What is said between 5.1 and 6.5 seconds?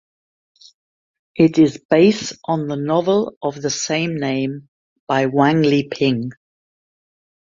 Wang Liping.